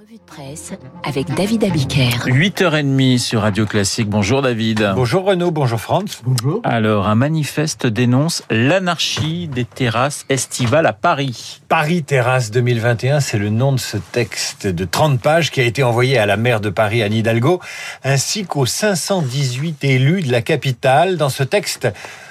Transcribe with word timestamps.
Revue 0.00 0.14
de 0.14 0.22
presse 0.24 0.72
avec 1.04 1.26
David 1.34 1.62
Abiker. 1.64 2.26
8h30 2.26 3.18
sur 3.18 3.42
Radio 3.42 3.66
Classique. 3.66 4.08
Bonjour 4.08 4.40
David. 4.40 4.92
Bonjour 4.94 5.24
Renaud, 5.24 5.50
bonjour 5.50 5.78
Franz. 5.78 6.22
Bonjour. 6.24 6.62
Alors, 6.64 7.06
un 7.06 7.16
manifeste 7.16 7.86
dénonce 7.86 8.42
l'anarchie 8.48 9.46
des 9.48 9.66
terrasses 9.66 10.24
estivales 10.30 10.86
à 10.86 10.94
Paris. 10.94 11.60
Paris 11.68 12.02
Terrasse 12.02 12.50
2021, 12.50 13.20
c'est 13.20 13.36
le 13.36 13.50
nom 13.50 13.72
de 13.72 13.80
ce 13.80 13.98
texte 13.98 14.66
de 14.66 14.84
30 14.86 15.20
pages 15.20 15.50
qui 15.50 15.60
a 15.60 15.64
été 15.64 15.82
envoyé 15.82 16.16
à 16.16 16.24
la 16.24 16.38
maire 16.38 16.62
de 16.62 16.70
Paris, 16.70 17.02
Anne 17.02 17.12
Hidalgo, 17.12 17.60
ainsi 18.02 18.46
qu'aux 18.46 18.64
518 18.64 19.84
élus 19.84 20.22
de 20.22 20.32
la 20.32 20.40
capitale. 20.40 21.18
Dans 21.18 21.28
ce 21.28 21.42
texte, 21.42 21.88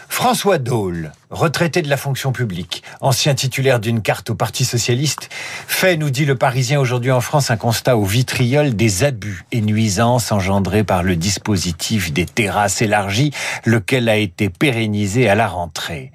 François 0.10 0.57
Dole, 0.57 1.14
retraité 1.30 1.82
de 1.82 1.88
la 1.88 1.96
fonction 1.96 2.34
publique, 2.34 2.84
ancien 3.00 3.36
titulaire 3.36 3.80
d'une 3.80 4.02
carte 4.02 4.32
au 4.32 4.36
Parti 4.36 4.66
socialiste, 4.66 5.30
fait, 5.32 5.96
nous 5.96 6.10
dit 6.10 6.25
le 6.25 6.36
Parisien 6.36 6.80
aujourd'hui 6.80 7.12
en 7.12 7.21
France, 7.21 7.52
un 7.52 7.57
constat 7.57 7.96
au 7.96 8.04
vitriol 8.04 8.75
des 8.75 9.04
abus 9.06 9.46
et 9.54 9.61
nuisances 9.61 10.34
engendrés 10.34 10.84
par 10.84 11.04
le 11.04 11.15
dispositif 11.15 12.11
des 12.11 12.25
terrasses 12.25 12.82
élargies, 12.82 13.32
lequel 13.65 14.10
a 14.10 14.18
été 14.18 14.50
pérennisé 14.50 15.29
à 15.29 15.36
la 15.36 15.48
rentrée. 15.48 16.12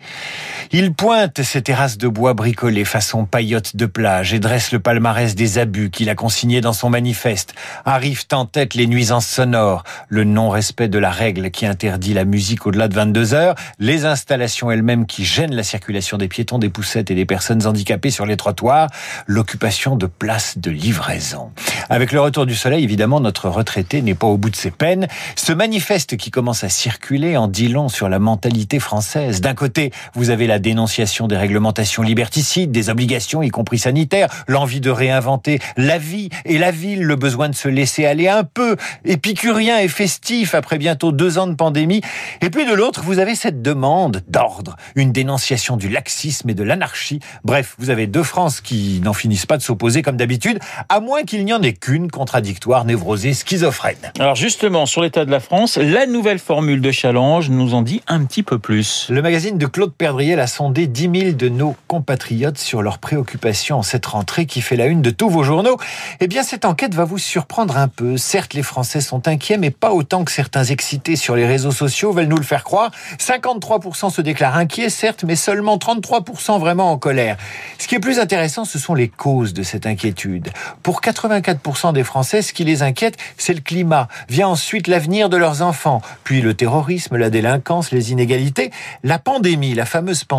Il 0.77 0.93
pointe 0.93 1.41
ces 1.41 1.63
terrasses 1.63 1.99
de 1.99 2.09
bois 2.09 2.35
bricolées 2.35 2.85
façon 2.85 3.27
paillotte 3.27 3.77
de 3.77 3.87
plage 3.87 4.35
et 4.35 4.41
dresse 4.41 4.73
le 4.73 4.81
palmarès 4.81 5.37
des 5.37 5.59
abus 5.59 5.89
qu'il 5.89 6.11
a 6.11 6.17
consigné 6.17 6.61
dans 6.61 6.73
son 6.73 6.91
manifeste. 6.91 7.55
Arrivent 7.85 8.27
en 8.33 8.45
tête 8.45 8.75
les 8.75 8.89
nuisances 8.89 9.29
sonores, 9.29 9.85
le 10.09 10.25
non-respect 10.25 10.89
de 10.89 10.99
la 10.99 11.13
règle 11.13 11.53
qui 11.53 11.65
interdit 11.65 12.13
la 12.13 12.25
musique 12.25 12.67
au-delà 12.67 12.89
de 12.89 12.95
22 12.95 13.35
heures, 13.35 13.55
les 13.79 14.05
installations 14.05 14.69
elles-mêmes 14.69 15.07
qui 15.07 15.25
gênent 15.25 15.55
la 15.55 15.63
circulation 15.63 16.19
des 16.19 16.27
piétons, 16.27 16.59
des 16.59 16.71
poussettes 16.71 17.09
et 17.09 17.15
des 17.15 17.25
personnes 17.25 17.65
handicapées 17.69 18.11
sur 18.11 18.27
les 18.27 18.37
trottoirs, 18.37 18.91
l'occupation 19.29 19.95
de 19.95 20.07
places 20.07 20.59
de 20.59 20.73
livraison. 20.73 21.53
Avec 21.89 22.11
le 22.11 22.21
retour 22.21 22.47
du 22.47 22.57
soleil, 22.57 22.83
évidemment, 22.83 23.21
notre 23.21 23.49
retraité 23.49 24.03
n'est 24.03 24.15
pas 24.15 24.27
au 24.27 24.39
bout 24.39 24.51
de 24.51 24.57
ses 24.57 24.73
peines. 24.73 25.07
Ce 25.37 25.53
manifeste 25.53 26.17
qui 26.17 26.33
commence 26.33 26.65
à 26.65 26.69
circuler 26.69 27.37
en 27.37 27.47
dit 27.47 27.69
long 27.69 27.89
sur 27.89 28.09
la 28.09 28.19
mentalité 28.19 28.81
française. 28.81 29.41
D'un 29.41 29.55
côté, 29.55 29.93
vous 30.15 30.31
avez 30.31 30.49
la 30.49 30.59
dénonciation 30.65 31.29
des 31.29 31.37
réglementations 31.37 32.03
liberticides, 32.03 32.73
des 32.73 32.89
obligations, 32.89 33.43
y 33.43 33.51
compris 33.51 33.79
sanitaires, 33.79 34.29
l'envie 34.49 34.81
de 34.81 34.91
réinventer 34.91 35.61
la 35.77 35.99
vie 35.99 36.31
et 36.45 36.59
la 36.59 36.73
ville, 36.73 37.03
le 37.03 37.17
besoin 37.17 37.49
de 37.49 37.55
se 37.55 37.69
laisser 37.69 38.07
aller 38.07 38.27
un 38.27 38.43
peu, 38.43 38.77
épicurien 39.05 39.79
et 39.79 39.89
festif 39.89 40.55
après 40.55 40.79
bientôt 40.79 41.13
deux 41.13 41.39
ans 41.39 41.47
de 41.47 41.55
pandémie. 41.55 42.01
Et 42.41 42.51
puis 42.51 42.65
de 42.65 42.73
l'autre, 42.73 43.03
vous 43.03 43.19
avez 43.19 43.35
cette 43.35 43.63
demande 43.63 44.23
d'ordre, 44.27 44.77
une 44.97 45.13
dénonciation 45.13 45.77
du 45.77 45.89
laxisme 45.89 46.49
et 46.49 46.55
de 46.55 46.65
l'anarchie. 46.65 47.21
Bref, 47.45 47.77
vous 47.79 47.91
avez 47.91 48.07
deux 48.07 48.23
France 48.23 48.63
qui 48.63 49.01
n'en 49.05 49.13
finissent 49.13 49.47
pas 49.47 49.59
de 49.59 49.63
s'opposer 49.63 50.01
comme 50.01 50.17
d'habitude, 50.17 50.59
à 50.89 51.01
moins 51.01 51.25
qu'il 51.25 51.45
n'y 51.45 51.53
en 51.53 51.63
ait 51.63 51.75
qu'une 51.75 52.11
contradictoire, 52.11 52.87
névrosée, 52.87 53.35
schizophrène. 53.35 53.97
Alors 54.19 54.35
justement, 54.35 54.87
sur 54.87 55.03
l'état 55.03 55.27
de 55.27 55.31
la 55.31 55.41
France, 55.41 55.77
la 55.77 56.07
nouvelle 56.07 56.39
formule 56.39 56.81
de 56.81 56.91
challenge 56.91 57.51
nous 57.51 57.75
en 57.75 57.83
dit 57.83 58.01
un 58.09 58.25
petit 58.25 58.43
peu 58.43 58.59
plus. 58.59 59.09
Le 59.11 59.21
magazine 59.21 59.59
de 59.59 59.67
Claude 59.67 59.93
Perdriel 59.93 60.41
a 60.45 60.47
sondé 60.47 60.87
10 60.87 61.21
000 61.21 61.33
de 61.33 61.49
nos 61.49 61.75
compatriotes 61.89 62.59
sur 62.59 62.83
leurs 62.83 62.99
préoccupations 62.99 63.79
en 63.79 63.83
cette 63.83 64.05
rentrée 64.05 64.45
qui 64.45 64.61
fait 64.61 64.77
la 64.77 64.85
une 64.85 65.01
de 65.01 65.09
tous 65.09 65.31
vos 65.31 65.43
journaux. 65.43 65.79
Eh 66.21 66.27
bien, 66.27 66.43
cette 66.43 66.67
enquête 66.67 66.95
va 66.95 67.07
vous 67.07 67.17
surprendre 67.17 67.79
un 67.79 67.89
peu. 67.89 68.19
Certes, 68.19 68.53
les 68.53 68.63
Français 68.63 69.01
sont 69.01 69.27
inquiets, 69.27 69.57
mais 69.57 69.71
pas 69.71 69.93
autant 69.93 70.23
que 70.23 70.31
certains 70.31 70.65
excités 70.65 71.17
sur 71.17 71.35
les 71.35 71.47
réseaux 71.47 71.71
sociaux 71.71 72.13
veulent 72.13 72.27
nous 72.27 72.37
le 72.37 72.45
faire 72.45 72.63
croire. 72.63 72.91
53% 73.19 74.11
se 74.11 74.21
déclarent 74.21 74.59
inquiets, 74.59 74.91
certes, 74.91 75.25
mais 75.25 75.35
seulement 75.35 75.79
33% 75.79 76.61
vraiment 76.61 76.93
en 76.93 76.99
colère. 76.99 77.39
Ce 77.79 77.89
qui 77.89 77.95
est 77.95 78.01
plus 78.01 78.19
intéressant, 78.19 78.67
ce 78.67 78.79
sont 78.79 78.95
les 78.95 79.09
causes 79.09 79.55
de 79.55 79.63
cette 79.63 79.87
inquiétude. 79.87 80.51
Pour 80.83 81.01
84% 81.01 81.95
des 81.95 82.05
Français, 82.05 82.43
ce 82.43 82.53
qui 82.53 82.65
les 82.65 82.83
inquiète, 82.83 83.17
c'est 83.39 83.55
le 83.55 83.63
climat. 83.63 84.09
Vient 84.29 84.49
ensuite 84.49 84.89
l'avenir 84.89 85.31
de 85.31 85.39
leurs 85.39 85.63
enfants, 85.63 86.03
puis 86.23 86.43
le 86.43 86.53
terrorisme, 86.53 87.17
la 87.17 87.31
délinquance, 87.31 87.93
les 87.93 88.13
inégalités. 88.13 88.71
La 89.03 89.19
pandémie, 89.19 89.73
la 89.73 89.87
fameuse 89.87 90.25
pandémie, 90.25 90.34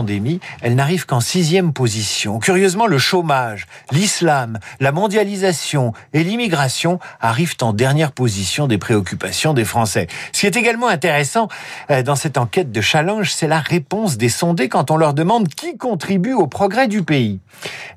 elle 0.62 0.76
n'arrive 0.76 1.06
qu'en 1.06 1.20
sixième 1.20 1.74
position. 1.74 2.40
Curieusement, 2.40 2.88
le 2.88 2.98
chômage, 2.98 3.68
l'islam, 3.92 4.60
la 4.80 4.92
mondialisation 4.92 5.94
et 6.14 6.24
l'immigration 6.24 7.00
arrivent 7.22 7.56
en 7.62 7.74
dernière 7.74 8.12
position 8.12 8.68
des 8.68 8.78
préoccupations 8.78 9.54
des 9.54 9.66
Français. 9.66 10.08
Ce 10.34 10.42
qui 10.42 10.46
est 10.48 10.58
également 10.58 10.88
intéressant 10.88 11.48
euh, 11.92 12.04
dans 12.04 12.16
cette 12.16 12.38
enquête 12.38 12.72
de 12.72 12.82
challenge, 12.82 13.34
c'est 13.34 13.48
la 13.48 13.60
réponse 13.60 14.18
des 14.18 14.30
sondés 14.30 14.70
quand 14.70 14.92
on 14.92 14.98
leur 14.98 15.14
demande 15.14 15.48
qui 15.48 15.78
contribue 15.78 16.34
au 16.34 16.48
progrès 16.48 16.88
du 16.88 17.04
pays. 17.04 17.40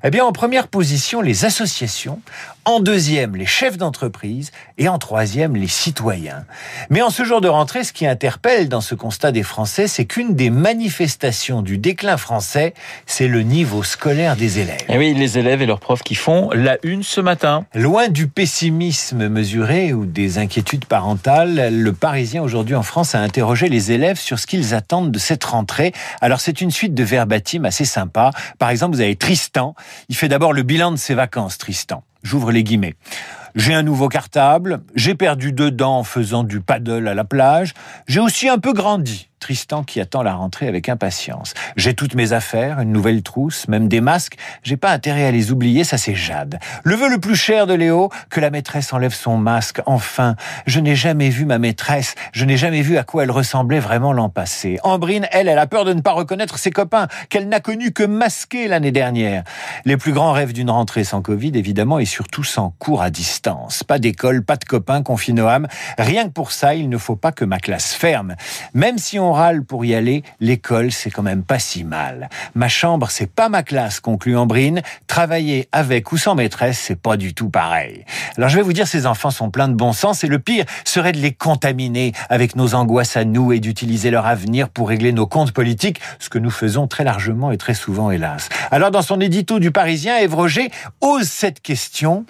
Eh 0.03 0.09
bien, 0.09 0.23
en 0.23 0.31
première 0.31 0.67
position, 0.67 1.21
les 1.21 1.45
associations, 1.45 2.21
en 2.65 2.79
deuxième, 2.79 3.35
les 3.35 3.45
chefs 3.45 3.77
d'entreprise 3.77 4.51
et 4.77 4.87
en 4.87 4.99
troisième, 4.99 5.55
les 5.55 5.67
citoyens. 5.67 6.45
Mais 6.89 7.01
en 7.01 7.09
ce 7.09 7.23
jour 7.23 7.41
de 7.41 7.47
rentrée, 7.47 7.83
ce 7.83 7.93
qui 7.93 8.05
interpelle 8.05 8.69
dans 8.69 8.81
ce 8.81 8.95
constat 8.95 9.31
des 9.31 9.43
Français, 9.43 9.87
c'est 9.87 10.05
qu'une 10.05 10.35
des 10.35 10.49
manifestations 10.49 11.61
du 11.61 11.77
déclin 11.89 12.17
français, 12.17 12.75
c'est 13.07 13.27
le 13.27 13.41
niveau 13.41 13.81
scolaire 13.81 14.35
des 14.35 14.59
élèves. 14.59 14.77
Et 14.89 14.99
oui, 14.99 15.15
les 15.15 15.39
élèves 15.39 15.63
et 15.63 15.65
leurs 15.65 15.79
profs 15.79 16.03
qui 16.03 16.13
font 16.13 16.51
la 16.53 16.77
une 16.83 17.01
ce 17.01 17.19
matin. 17.19 17.65
Loin 17.73 18.09
du 18.09 18.27
pessimisme 18.27 19.27
mesuré 19.27 19.91
ou 19.91 20.05
des 20.05 20.37
inquiétudes 20.37 20.85
parentales, 20.85 21.75
le 21.75 21.91
Parisien 21.91 22.43
aujourd'hui 22.43 22.75
en 22.75 22.83
France 22.83 23.15
a 23.15 23.19
interrogé 23.21 23.69
les 23.69 23.91
élèves 23.91 24.19
sur 24.19 24.37
ce 24.37 24.45
qu'ils 24.45 24.75
attendent 24.75 25.11
de 25.11 25.17
cette 25.17 25.43
rentrée. 25.43 25.91
Alors 26.21 26.41
c'est 26.41 26.61
une 26.61 26.69
suite 26.69 26.93
de 26.93 27.03
verbatim 27.03 27.65
assez 27.65 27.85
sympa. 27.85 28.29
Par 28.59 28.69
exemple, 28.69 28.95
vous 28.95 29.01
avez 29.01 29.15
Tristan. 29.15 29.73
Il 30.09 30.15
fait 30.15 30.27
d'abord 30.27 30.53
le 30.53 30.61
bilan 30.61 30.91
de 30.91 30.97
ses 30.97 31.15
vacances, 31.15 31.57
Tristan. 31.57 32.03
J'ouvre 32.21 32.51
les 32.51 32.63
guillemets. 32.63 32.93
J'ai 33.55 33.73
un 33.73 33.81
nouveau 33.81 34.09
cartable, 34.09 34.81
j'ai 34.93 35.15
perdu 35.15 35.53
deux 35.53 35.71
dents 35.71 35.97
en 35.97 36.03
faisant 36.03 36.43
du 36.43 36.61
paddle 36.61 37.07
à 37.07 37.15
la 37.15 37.23
plage, 37.23 37.73
j'ai 38.07 38.19
aussi 38.19 38.47
un 38.47 38.59
peu 38.59 38.73
grandi. 38.73 39.28
Tristan 39.39 39.83
qui 39.83 39.99
attend 39.99 40.21
la 40.23 40.33
rentrée 40.33 40.67
avec 40.67 40.89
impatience. 40.89 41.53
J'ai 41.75 41.93
toutes 41.93 42.15
mes 42.15 42.33
affaires, 42.33 42.79
une 42.79 42.91
nouvelle 42.91 43.23
trousse, 43.23 43.67
même 43.67 43.87
des 43.87 44.01
masques. 44.01 44.37
J'ai 44.63 44.77
pas 44.77 44.91
intérêt 44.91 45.25
à 45.25 45.31
les 45.31 45.51
oublier, 45.51 45.83
ça 45.83 45.97
c'est 45.97 46.15
Jade. 46.15 46.59
Le 46.83 46.95
vœu 46.95 47.09
le 47.09 47.19
plus 47.19 47.35
cher 47.35 47.67
de 47.67 47.73
Léo, 47.73 48.09
que 48.29 48.39
la 48.39 48.49
maîtresse 48.49 48.93
enlève 48.93 49.13
son 49.13 49.37
masque. 49.37 49.81
Enfin, 49.85 50.35
je 50.65 50.79
n'ai 50.79 50.95
jamais 50.95 51.29
vu 51.29 51.45
ma 51.45 51.57
maîtresse. 51.59 52.15
Je 52.31 52.45
n'ai 52.45 52.57
jamais 52.57 52.81
vu 52.81 52.97
à 52.97 53.03
quoi 53.03 53.23
elle 53.23 53.31
ressemblait 53.31 53.79
vraiment 53.79 54.13
l'an 54.13 54.29
passé. 54.29 54.79
Ambrine, 54.83 55.27
elle, 55.31 55.47
elle 55.47 55.59
a 55.59 55.67
peur 55.67 55.85
de 55.85 55.93
ne 55.93 56.01
pas 56.01 56.11
reconnaître 56.11 56.57
ses 56.57 56.71
copains, 56.71 57.07
qu'elle 57.29 57.49
n'a 57.49 57.59
connu 57.59 57.91
que 57.91 58.03
masqués 58.03 58.67
l'année 58.67 58.91
dernière. 58.91 59.43
Les 59.85 59.97
plus 59.97 60.13
grands 60.13 60.31
rêves 60.31 60.53
d'une 60.53 60.69
rentrée 60.69 61.03
sans 61.03 61.21
Covid, 61.21 61.51
évidemment, 61.55 61.99
et 61.99 62.05
surtout 62.05 62.43
sans 62.43 62.73
cours 62.79 63.01
à 63.01 63.09
distance. 63.09 63.83
Pas 63.83 63.99
d'école, 63.99 64.43
pas 64.43 64.57
de 64.57 64.65
copains 64.65 65.03
âme. 65.47 65.67
Rien 65.97 66.25
que 66.25 66.33
pour 66.33 66.51
ça, 66.51 66.75
il 66.75 66.89
ne 66.89 66.97
faut 66.97 67.15
pas 67.15 67.31
que 67.31 67.45
ma 67.45 67.59
classe 67.59 67.93
ferme. 67.93 68.35
Même 68.73 68.97
si 68.97 69.19
on 69.19 69.28
râle 69.31 69.63
pour 69.63 69.85
y 69.85 69.95
aller, 69.95 70.23
l'école, 70.39 70.91
c'est 70.91 71.09
quand 71.09 71.23
même 71.23 71.43
pas 71.43 71.59
si 71.59 71.83
mal. 71.83 72.29
Ma 72.55 72.67
chambre, 72.67 73.09
c'est 73.09 73.31
pas 73.31 73.49
ma 73.49 73.63
classe, 73.63 73.99
conclut 73.99 74.37
Ambrine. 74.37 74.81
Travailler 75.07 75.67
avec 75.71 76.11
ou 76.11 76.17
sans 76.17 76.35
maîtresse, 76.35 76.79
c'est 76.79 76.99
pas 76.99 77.17
du 77.17 77.33
tout 77.33 77.49
pareil. 77.49 78.05
Alors 78.37 78.49
je 78.49 78.55
vais 78.55 78.61
vous 78.61 78.73
dire, 78.73 78.87
ces 78.87 79.05
enfants 79.05 79.31
sont 79.31 79.49
pleins 79.49 79.67
de 79.67 79.73
bon 79.73 79.93
sens 79.93 80.23
et 80.23 80.27
le 80.27 80.39
pire 80.39 80.65
serait 80.85 81.11
de 81.11 81.19
les 81.19 81.33
contaminer 81.33 82.13
avec 82.29 82.55
nos 82.55 82.75
angoisses 82.75 83.17
à 83.17 83.25
nous 83.25 83.51
et 83.53 83.59
d'utiliser 83.59 84.11
leur 84.11 84.25
avenir 84.25 84.69
pour 84.69 84.89
régler 84.89 85.11
nos 85.11 85.27
comptes 85.27 85.51
politiques, 85.51 85.99
ce 86.19 86.29
que 86.29 86.39
nous 86.39 86.51
faisons 86.51 86.87
très 86.87 87.03
largement 87.03 87.51
et 87.51 87.57
très 87.57 87.73
souvent, 87.73 88.11
hélas. 88.11 88.49
Alors 88.71 88.91
dans 88.91 89.01
son 89.01 89.19
édito 89.19 89.59
du 89.59 89.71
Parisien, 89.71 90.17
Ève 90.17 90.35
Roger 90.35 90.71
ose 91.01 91.27
cette 91.27 91.61
question. 91.61 92.25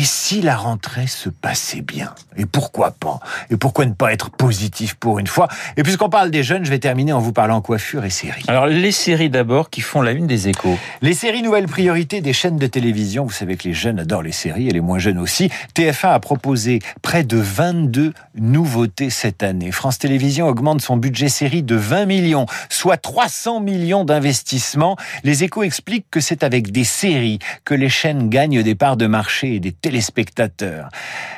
Et 0.00 0.04
si 0.04 0.42
la 0.42 0.54
rentrée 0.54 1.08
se 1.08 1.28
passait 1.28 1.80
bien? 1.80 2.14
Et 2.36 2.46
pourquoi 2.46 2.92
pas? 2.92 3.18
Et 3.50 3.56
pourquoi 3.56 3.84
ne 3.84 3.94
pas 3.94 4.12
être 4.12 4.30
positif 4.30 4.94
pour 4.94 5.18
une 5.18 5.26
fois? 5.26 5.48
Et 5.76 5.82
puisqu'on 5.82 6.08
parle 6.08 6.30
des 6.30 6.44
jeunes, 6.44 6.64
je 6.64 6.70
vais 6.70 6.78
terminer 6.78 7.12
en 7.12 7.18
vous 7.18 7.32
parlant 7.32 7.60
coiffure 7.60 8.04
et 8.04 8.10
séries. 8.10 8.44
Alors 8.46 8.68
les 8.68 8.92
séries 8.92 9.28
d'abord 9.28 9.70
qui 9.70 9.80
font 9.80 10.00
la 10.00 10.12
une 10.12 10.28
des 10.28 10.46
échos. 10.46 10.78
Les 11.02 11.14
séries 11.14 11.42
nouvelles 11.42 11.66
priorités 11.66 12.20
des 12.20 12.32
chaînes 12.32 12.58
de 12.58 12.66
télévision. 12.68 13.24
Vous 13.24 13.32
savez 13.32 13.56
que 13.56 13.66
les 13.66 13.74
jeunes 13.74 13.98
adorent 13.98 14.22
les 14.22 14.30
séries 14.30 14.68
et 14.68 14.70
les 14.70 14.80
moins 14.80 15.00
jeunes 15.00 15.18
aussi. 15.18 15.50
TF1 15.74 16.12
a 16.12 16.20
proposé 16.20 16.78
près 17.02 17.24
de 17.24 17.36
22 17.36 18.14
nouveautés 18.36 19.10
cette 19.10 19.42
année. 19.42 19.72
France 19.72 19.98
Télévisions 19.98 20.46
augmente 20.46 20.80
son 20.80 20.96
budget 20.96 21.28
série 21.28 21.64
de 21.64 21.74
20 21.74 22.06
millions, 22.06 22.46
soit 22.68 22.98
300 22.98 23.58
millions 23.58 24.04
d'investissements. 24.04 24.96
Les 25.24 25.42
échos 25.42 25.64
expliquent 25.64 26.06
que 26.08 26.20
c'est 26.20 26.44
avec 26.44 26.70
des 26.70 26.84
séries 26.84 27.40
que 27.64 27.74
les 27.74 27.88
chaînes 27.88 28.28
gagnent 28.28 28.62
des 28.62 28.76
parts 28.76 28.96
de 28.96 29.08
marché 29.08 29.56
et 29.56 29.60
des 29.60 29.72
téléspectateurs. 29.88 30.90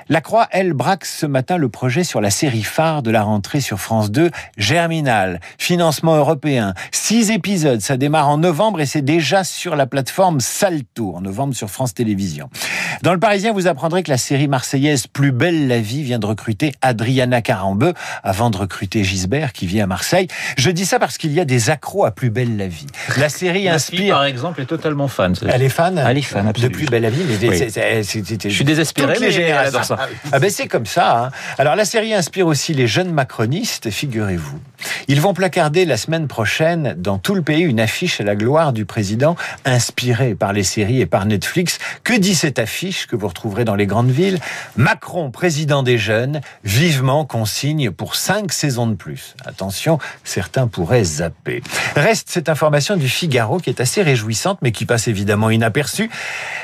La 0.09 0.21
Croix, 0.21 0.49
elle, 0.51 0.73
braque 0.73 1.05
ce 1.05 1.25
matin 1.25 1.57
le 1.57 1.69
projet 1.69 2.03
sur 2.03 2.21
la 2.21 2.31
série 2.31 2.65
phare 2.65 3.01
de 3.01 3.13
la 3.13 3.23
rentrée 3.23 3.61
sur 3.61 3.79
France 3.79 4.11
2, 4.11 4.33
Germinal. 4.57 5.41
Financement 5.57 6.17
européen. 6.17 6.75
Six 6.91 7.31
épisodes. 7.31 7.81
Ça 7.81 7.97
démarre 7.97 8.29
en 8.29 8.39
novembre 8.39 8.81
et 8.81 8.87
c'est 8.87 9.03
déjà 9.03 9.45
sur 9.45 9.77
la 9.77 9.87
plateforme 9.87 10.41
Salto, 10.41 11.15
en 11.15 11.21
novembre 11.21 11.55
sur 11.55 11.71
France 11.71 11.95
Télévisions. 11.95 12.51
Dans 13.03 13.13
le 13.13 13.19
Parisien, 13.21 13.53
vous 13.53 13.67
apprendrez 13.67 14.03
que 14.03 14.11
la 14.11 14.19
série 14.19 14.49
marseillaise 14.49 15.07
Plus 15.07 15.33
belle 15.33 15.69
la 15.69 15.81
vie 15.81 16.03
vient 16.03 16.19
de 16.19 16.27
recruter 16.27 16.73
Adriana 16.83 17.43
Carambeu 17.43 17.95
avant 18.23 18.51
de 18.51 18.57
recruter 18.57 19.05
Gisbert 19.05 19.53
qui 19.53 19.67
vit 19.67 19.81
à 19.81 19.87
Marseille. 19.87 20.29
Je 20.57 20.71
dis 20.71 20.87
ça 20.87 20.99
parce 20.99 21.19
qu'il 21.19 21.33
y 21.33 21.41
a 21.41 21.45
des 21.45 21.71
accros 21.71 22.05
à 22.05 22.11
Plus 22.11 22.31
belle 22.31 22.57
la 22.57 22.67
vie. 22.69 22.87
La 23.17 23.29
série 23.29 23.61
fille, 23.61 23.69
inspire. 23.69 24.15
par 24.15 24.25
exemple, 24.25 24.61
est 24.61 24.67
totalement 24.67 25.09
fan. 25.09 25.35
Elle 25.49 25.63
est 25.63 25.69
fan 25.69 26.03
Elle 26.07 26.19
est 26.19 26.23
fan, 26.23 26.51
de. 26.53 26.69
Plus 26.69 26.87
belle 26.87 27.03
la 27.03 27.11
vie, 27.11 27.25
mais 27.29 27.49
Oui. 27.49 27.59
Je 27.69 28.51
suis 28.51 28.65
désespéré, 28.65 29.15
Toutes 29.15 29.23
les 29.23 29.29
mais 29.29 29.35
elle 29.35 29.41
générations. 29.43 29.69
adore 29.71 29.85
ça. 29.85 29.99
Ah 30.33 30.39
ben 30.39 30.51
c'est 30.51 30.69
comme 30.69 30.87
ça. 30.87 31.25
hein. 31.27 31.31
Alors 31.59 31.77
la 31.77 31.85
série 31.85 32.15
inspire 32.15 32.47
aussi 32.47 32.75
les 32.75 32.87
jeunes 32.87 33.13
macronistes, 33.13 33.91
figurez-vous. 33.91 34.59
Ils 35.09 35.21
vont 35.21 35.35
placarder 35.35 35.85
la 35.85 35.97
semaine 35.97 36.29
prochaine 36.29 36.95
dans 36.97 37.19
tout 37.19 37.35
le 37.35 37.43
pays 37.43 37.63
une 37.63 37.81
affiche 37.81 38.21
à 38.21 38.25
la 38.25 38.37
gloire 38.37 38.73
du 38.73 38.85
président 38.85 39.37
inspirée 39.65 40.35
par 40.35 40.53
les 40.53 40.63
séries 40.63 41.01
et 41.01 41.07
par 41.07 41.27
Netflix. 41.27 41.79
Que 42.05 42.15
dit 42.15 42.35
cette 42.35 42.59
affiche 42.59 43.07
que 43.07 43.17
vous 43.17 43.29
retrouverez 43.29 43.65
dans 43.65 43.75
les 43.75 43.87
grandes 43.87 44.11
villes? 44.11 44.39
Macron, 44.77 45.31
président 45.31 45.83
des 45.83 45.99
jeunes, 45.99 46.41
vivement 46.65 47.25
consigne 47.25 47.91
pour 47.91 48.15
cinq 48.15 48.53
saisons 48.53 48.87
de 48.87 48.95
plus. 48.95 49.35
Attention, 49.45 49.99
certains 50.25 50.67
pourraient 50.67 51.05
zapper. 51.05 51.63
Reste 51.97 52.31
cette 52.31 52.49
information 52.49 52.97
du 52.97 53.09
Figaro 53.09 53.59
qui 53.59 53.71
est 53.71 53.81
assez 53.81 54.03
réjouissante 54.03 54.59
mais 54.63 54.73
qui 54.73 54.87
passe 54.87 55.09
évidemment 55.09 55.51
inaperçue. 55.51 56.11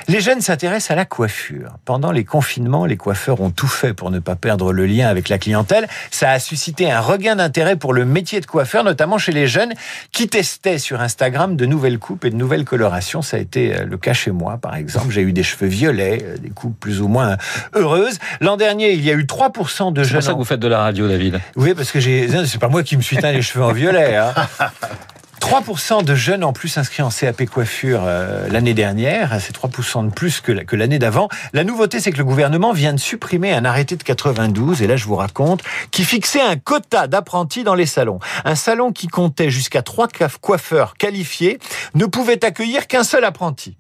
Les 0.08 0.20
jeunes 0.20 0.40
s'intéressent 0.40 0.92
à 0.92 0.94
la 0.94 1.04
coiffure. 1.04 1.72
Pendant 1.84 2.12
les 2.12 2.24
confinements, 2.24 2.86
les 2.86 2.96
coiffeurs 2.96 3.40
ont 3.40 3.50
tout 3.50 3.66
fait 3.66 3.92
pour 3.92 4.10
ne 4.10 4.18
pas 4.18 4.36
perdre 4.36 4.72
le 4.72 4.86
lien 4.86 5.08
avec 5.08 5.28
la 5.28 5.38
clientèle. 5.38 5.88
Ça 6.10 6.30
a 6.30 6.38
suscité 6.38 6.90
un 6.90 7.00
regain 7.00 7.36
d'intérêt 7.36 7.76
pour 7.76 7.92
le 7.92 8.04
métier 8.06 8.40
de 8.40 8.46
coiffeur, 8.46 8.84
notamment 8.84 9.18
chez 9.18 9.32
les 9.32 9.46
jeunes 9.46 9.72
qui 10.12 10.28
testaient 10.28 10.78
sur 10.78 11.00
Instagram 11.00 11.56
de 11.56 11.66
nouvelles 11.66 11.98
coupes 11.98 12.24
et 12.24 12.30
de 12.30 12.36
nouvelles 12.36 12.64
colorations. 12.64 13.22
Ça 13.22 13.36
a 13.36 13.40
été 13.40 13.74
euh, 13.74 13.84
le 13.84 13.96
cas 13.96 14.12
chez 14.12 14.30
moi, 14.30 14.58
par 14.58 14.76
exemple. 14.76 15.10
J'ai 15.10 15.22
eu 15.22 15.32
des 15.32 15.42
cheveux 15.42 15.68
violets, 15.68 16.24
euh, 16.24 16.36
des 16.38 16.50
coupes 16.50 16.78
plus 16.78 17.00
ou 17.00 17.08
moins 17.08 17.36
heureuses. 17.74 18.18
L'an 18.40 18.56
dernier, 18.56 18.92
il 18.92 19.04
y 19.04 19.10
a 19.10 19.14
eu 19.14 19.24
3% 19.24 19.92
de 19.92 20.02
C'est 20.02 20.08
jeunes... 20.10 20.18
pour 20.18 20.24
ça 20.24 20.32
que 20.32 20.38
vous 20.38 20.44
faites 20.44 20.60
de 20.60 20.68
la 20.68 20.78
radio, 20.78 21.08
David. 21.08 21.40
Oui, 21.56 21.74
parce 21.74 21.90
que 21.90 22.00
j'ai. 22.00 22.28
C'est 22.46 22.58
pas 22.58 22.68
moi 22.68 22.82
qui 22.82 22.96
me 22.96 23.02
suis 23.02 23.16
teint 23.16 23.32
les 23.32 23.42
cheveux 23.42 23.64
en 23.64 23.72
violet. 23.72 24.16
Hein. 24.16 24.34
3% 25.46 26.02
de 26.02 26.14
jeunes 26.16 26.42
en 26.42 26.52
plus 26.52 26.76
inscrits 26.76 27.02
en 27.04 27.08
CAP 27.08 27.44
coiffure 27.44 28.00
euh, 28.04 28.48
l'année 28.48 28.74
dernière, 28.74 29.40
c'est 29.40 29.54
3% 29.56 30.06
de 30.08 30.10
plus 30.12 30.40
que, 30.40 30.50
la- 30.50 30.64
que 30.64 30.74
l'année 30.74 30.98
d'avant. 30.98 31.28
La 31.52 31.62
nouveauté, 31.62 32.00
c'est 32.00 32.10
que 32.10 32.18
le 32.18 32.24
gouvernement 32.24 32.72
vient 32.72 32.92
de 32.92 32.98
supprimer 32.98 33.52
un 33.52 33.64
arrêté 33.64 33.94
de 33.94 34.02
92, 34.02 34.82
et 34.82 34.88
là 34.88 34.96
je 34.96 35.04
vous 35.04 35.14
raconte, 35.14 35.62
qui 35.92 36.02
fixait 36.02 36.40
un 36.40 36.56
quota 36.56 37.06
d'apprentis 37.06 37.62
dans 37.62 37.76
les 37.76 37.86
salons. 37.86 38.18
Un 38.44 38.56
salon 38.56 38.90
qui 38.90 39.06
comptait 39.06 39.50
jusqu'à 39.50 39.82
3 39.82 40.08
coiffeurs 40.40 40.94
qualifiés 40.96 41.60
ne 41.94 42.06
pouvait 42.06 42.44
accueillir 42.44 42.88
qu'un 42.88 43.04
seul 43.04 43.24
apprenti. 43.24 43.76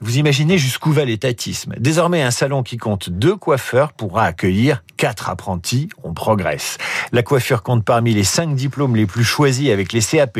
Vous 0.00 0.16
imaginez 0.16 0.56
jusqu'où 0.56 0.92
va 0.92 1.04
l'étatisme. 1.04 1.74
Désormais, 1.78 2.22
un 2.22 2.30
salon 2.30 2.62
qui 2.62 2.78
compte 2.78 3.10
deux 3.10 3.36
coiffeurs 3.36 3.92
pourra 3.92 4.24
accueillir 4.24 4.82
quatre 4.96 5.28
apprentis. 5.28 5.90
On 6.04 6.14
progresse. 6.14 6.78
La 7.12 7.22
coiffure 7.22 7.62
compte 7.62 7.84
parmi 7.84 8.14
les 8.14 8.24
cinq 8.24 8.54
diplômes 8.54 8.96
les 8.96 9.04
plus 9.04 9.24
choisis 9.24 9.68
avec 9.70 9.92
les 9.92 10.00
CAP 10.00 10.38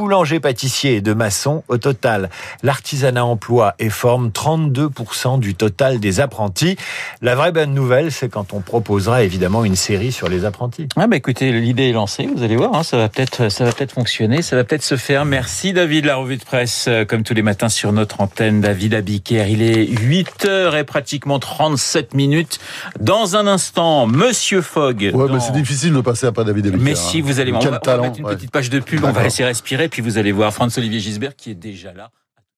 boulanger, 0.00 0.40
pâtissier 0.40 0.96
et 0.96 1.00
de 1.02 1.12
maçon. 1.12 1.62
Au 1.68 1.76
total, 1.76 2.30
l'artisanat 2.62 3.24
emploie 3.24 3.74
et 3.78 3.90
forme 3.90 4.30
32% 4.30 5.38
du 5.38 5.54
total 5.54 6.00
des 6.00 6.20
apprentis. 6.20 6.76
La 7.20 7.34
vraie 7.34 7.52
bonne 7.52 7.74
nouvelle, 7.74 8.10
c'est 8.10 8.30
quand 8.30 8.54
on 8.54 8.60
proposera 8.60 9.22
évidemment 9.22 9.64
une 9.64 9.76
série 9.76 10.10
sur 10.10 10.28
les 10.28 10.44
apprentis. 10.46 10.88
Ah 10.96 11.06
bah 11.06 11.16
écoutez, 11.16 11.52
l'idée 11.52 11.90
est 11.90 11.92
lancée, 11.92 12.26
vous 12.34 12.42
allez 12.42 12.56
voir, 12.56 12.74
hein, 12.74 12.82
ça 12.82 12.96
va 12.96 13.08
peut-être 13.10 13.50
ça 13.50 13.64
va 13.64 13.72
peut-être 13.72 13.92
fonctionner, 13.92 14.40
ça 14.40 14.56
va 14.56 14.64
peut-être 14.64 14.82
se 14.82 14.96
faire. 14.96 15.24
Merci 15.26 15.74
David, 15.74 16.06
la 16.06 16.16
revue 16.16 16.38
de 16.38 16.44
presse, 16.44 16.86
euh, 16.88 17.04
comme 17.04 17.22
tous 17.22 17.34
les 17.34 17.42
matins 17.42 17.68
sur 17.68 17.92
notre 17.92 18.22
antenne, 18.22 18.62
David 18.62 18.94
Abiker. 18.94 19.44
Il 19.50 19.60
est 19.62 19.84
8h 19.84 20.74
et 20.78 20.84
pratiquement 20.84 21.38
37 21.38 22.14
minutes. 22.14 22.58
Dans 23.00 23.36
un 23.36 23.46
instant, 23.46 24.06
Monsieur 24.06 24.62
Fogg. 24.62 25.02
Ouais, 25.02 25.28
dans- 25.28 25.34
mais 25.34 25.40
c'est 25.40 25.52
difficile 25.52 25.92
de 25.92 26.00
passer 26.00 26.26
après 26.26 26.44
David 26.46 26.68
Abiker. 26.68 26.82
Mais 26.82 26.94
si 26.94 27.18
hein. 27.18 27.22
vous 27.24 27.38
allez 27.38 27.50
voir, 27.50 27.62
on 27.62 27.64
Quel 27.64 27.72
va, 27.72 27.76
on 27.76 27.84
va 27.84 27.92
talent, 27.92 28.02
mettre 28.04 28.18
une 28.18 28.24
ouais. 28.26 28.36
petite 28.36 28.50
page 28.50 28.70
de 28.70 28.80
pub, 28.80 29.04
on 29.04 29.12
va 29.12 29.22
laisser 29.22 29.44
respirer, 29.44 29.88
puis 29.90 30.02
vous 30.02 30.18
allez 30.18 30.32
voir 30.32 30.52
Franz-Olivier 30.54 31.00
Gisbert 31.00 31.36
qui 31.36 31.50
est 31.50 31.54
déjà 31.54 31.92
là. 31.92 32.10